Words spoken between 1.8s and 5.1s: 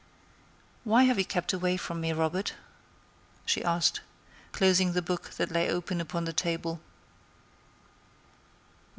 me, Robert?" she asked, closing the